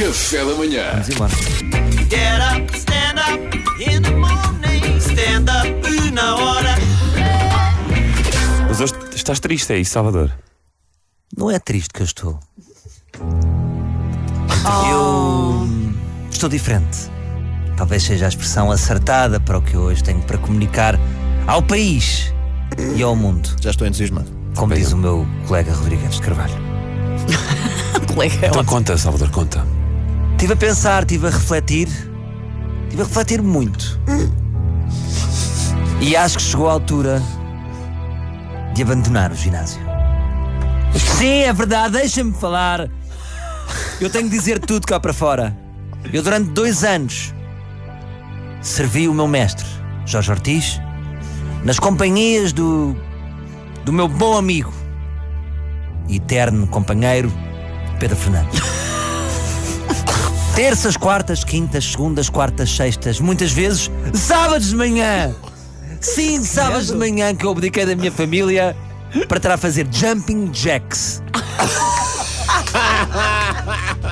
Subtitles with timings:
[0.00, 0.92] Café da manhã.
[0.92, 1.32] Vamos embora.
[2.08, 4.98] Get up, stand up in the morning.
[4.98, 6.74] Stand up na hora.
[8.66, 10.32] Mas hoje estás triste, é isso, Salvador?
[11.36, 12.40] Não é triste que eu estou.
[14.90, 15.68] Eu
[16.30, 17.10] estou diferente.
[17.76, 20.98] Talvez seja a expressão acertada para o que eu hoje tenho para comunicar
[21.46, 22.32] ao país
[22.96, 23.54] e ao mundo.
[23.60, 24.30] Já estou entusiasmado.
[24.56, 26.54] Como diz o meu colega Rodrigues de Carvalho.
[28.42, 29.79] Então conta, Salvador, conta.
[30.40, 31.86] Estive a pensar, estive a refletir.
[32.84, 34.00] Estive a refletir muito.
[36.00, 37.22] E acho que chegou a altura
[38.72, 39.82] de abandonar o ginásio.
[40.96, 42.88] Sim, é verdade, deixa-me falar.
[44.00, 45.54] Eu tenho que dizer tudo cá para fora.
[46.10, 47.34] Eu, durante dois anos,
[48.62, 49.66] servi o meu mestre,
[50.06, 50.80] Jorge Ortiz,
[51.62, 52.96] nas companhias do,
[53.84, 54.72] do meu bom amigo
[56.08, 57.30] eterno companheiro,
[57.98, 58.79] Pedro Fernandes.
[60.60, 65.34] Terças, quartas, quintas, segundas, quartas, sextas, muitas vezes sábados de manhã.
[66.02, 68.76] Sim, sábados de manhã que eu abdiquei da minha família
[69.26, 71.22] para estar a fazer jumping jacks.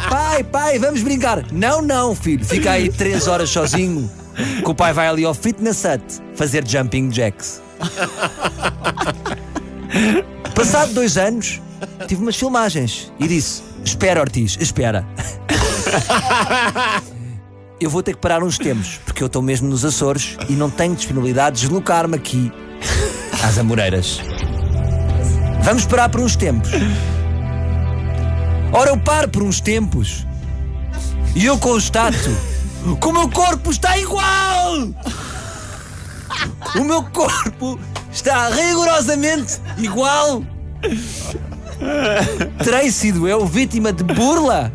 [0.09, 1.45] Pai, pai, vamos brincar.
[1.53, 2.43] Não, não, filho.
[2.43, 4.11] Fica aí três horas sozinho.
[4.65, 6.03] Que o pai vai ali ao fitness hut
[6.35, 7.61] fazer jumping jacks.
[10.55, 11.61] Passado dois anos,
[12.07, 15.07] tive umas filmagens e disse: Espera, Ortiz, espera.
[17.81, 20.69] Eu vou ter que parar uns tempos, porque eu estou mesmo nos Açores e não
[20.69, 22.53] tenho disponibilidade de deslocar-me aqui
[23.45, 24.21] às Amoreiras.
[25.63, 26.71] Vamos parar por uns tempos.
[28.73, 30.27] Ora, eu paro por uns tempos
[31.37, 32.37] e eu constato
[33.01, 34.89] que o meu corpo está igual!
[36.75, 37.79] O meu corpo
[38.13, 40.43] está rigorosamente igual!
[42.65, 44.73] Terei sido eu vítima de burla?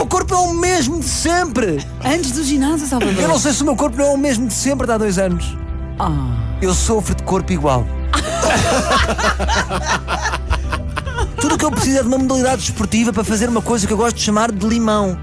[0.00, 1.86] O meu corpo é o mesmo de sempre!
[2.02, 3.22] Antes do ginásio, Salvador.
[3.22, 4.96] Eu não sei se o meu corpo não é o mesmo de sempre de há
[4.96, 5.54] dois anos.
[5.98, 6.56] Ah.
[6.62, 7.86] Eu sofro de corpo igual.
[11.38, 13.92] Tudo o que eu preciso é de uma modalidade desportiva para fazer uma coisa que
[13.92, 15.18] eu gosto de chamar de limão.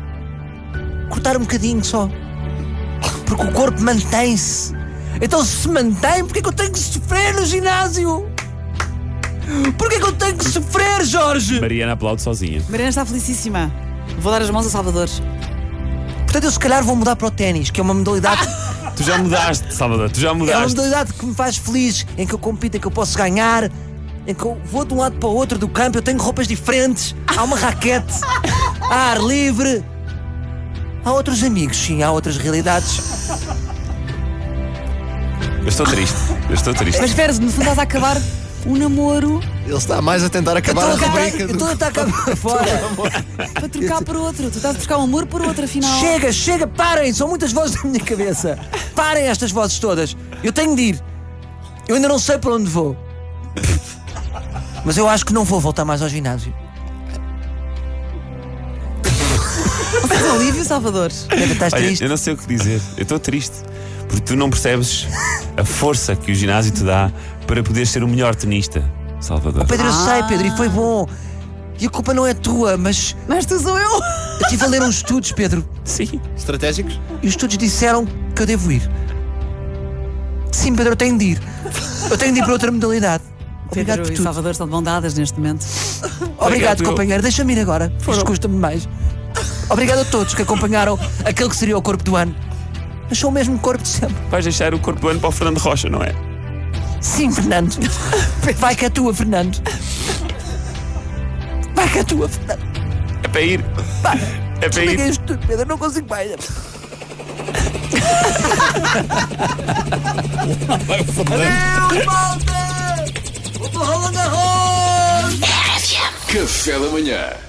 [1.10, 2.08] Cortar um bocadinho só.
[3.26, 4.76] Porque o corpo mantém-se.
[5.20, 8.30] Então se se mantém, porquê que eu tenho que sofrer no ginásio?
[9.76, 11.60] Porquê que eu tenho que sofrer, Jorge?
[11.60, 12.62] Mariana aplaude sozinha.
[12.70, 13.87] Mariana está felicíssima.
[14.18, 15.08] Vou dar as mãos ao Salvador.
[16.24, 18.42] Portanto, eu se calhar vou mudar para o ténis, que é uma modalidade.
[18.98, 20.70] Tu já mudaste, Salvador, tu já É uma mudaste.
[20.70, 23.70] modalidade que me faz feliz, em que eu compito, em que eu posso ganhar,
[24.26, 26.48] em que eu vou de um lado para o outro do campo, eu tenho roupas
[26.48, 28.12] diferentes, há uma raquete,
[28.90, 29.86] há ar livre.
[31.06, 33.30] Há outros amigos, sim, há outras realidades.
[35.62, 36.18] Eu estou triste,
[36.50, 37.00] eu estou triste.
[37.00, 38.18] Mas espera, no fundo estás a acabar
[38.66, 41.38] um namoro Ele está mais a tentar Eu acabar a estou a rubrica.
[41.40, 42.82] tentar- eu estou a para fora.
[43.54, 44.50] para trocar por outro.
[44.50, 46.00] Tu estás a buscar um amor por outro, afinal.
[46.00, 48.58] Chega, chega, parem, são muitas vozes na minha cabeça.
[48.96, 50.16] Parem estas vozes todas.
[50.42, 51.04] Eu tenho de ir.
[51.88, 52.96] Eu ainda não sei para onde vou.
[54.86, 56.54] Mas eu acho que não vou voltar mais ao ginásio.
[60.08, 61.12] Tens alívio, Salvador.
[61.30, 62.04] Deve estar Olha, triste.
[62.04, 62.82] eu não sei o que dizer.
[62.96, 63.56] Eu estou triste.
[64.08, 65.06] Porque tu não percebes
[65.58, 67.12] a força que o ginásio te dá
[67.46, 68.82] para poderes ser o melhor tenista,
[69.20, 69.66] Salvador.
[69.66, 70.06] Pedro, eu Ah.
[70.06, 71.08] sei, Pedro, e foi bom.
[71.80, 73.90] E a culpa não é tua, mas Mas tu sou eu.
[73.92, 74.02] eu
[74.42, 76.20] estive a ler uns estudos, Pedro, Sim.
[76.36, 77.00] Estratégicos?
[77.22, 78.90] e os estudos disseram que eu devo ir.
[80.52, 81.42] Sim, Pedro, eu tenho de ir.
[82.10, 83.24] Eu tenho de ir para outra modalidade.
[83.68, 84.24] Obrigado Pedro por e tudo.
[84.24, 85.66] Salvador estão de bom dadas neste momento.
[86.40, 86.90] Obrigado, eu.
[86.90, 87.22] companheiro.
[87.22, 87.92] Deixa-me ir agora.
[88.00, 88.88] Isto custa-me mais.
[89.70, 92.34] Obrigado a todos que acompanharam aquele que seria o corpo do ano.
[93.10, 94.16] Mas sou o mesmo corpo de sempre.
[94.32, 96.14] Vais deixar o corpo do ano para o Fernando Rocha, não é?
[97.02, 97.78] Sim, Fernando.
[98.58, 99.62] Vai que é tua, Fernando.
[101.76, 102.62] Vai que é tua, Fernando.
[103.24, 103.64] É para ir.
[104.02, 104.20] Vai.
[104.62, 105.00] É para ir.
[105.00, 105.68] isto tudo, Pedro.
[105.68, 106.32] Não consigo mais.
[111.20, 112.54] Adeus, malta!
[113.60, 115.40] O Roland Garros!
[116.28, 117.47] Café da manhã.